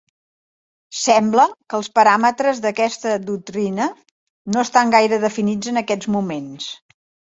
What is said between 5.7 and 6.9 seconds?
en aquests moments.